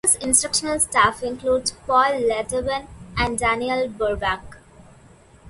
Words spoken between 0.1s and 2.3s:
instructional staff includes Paul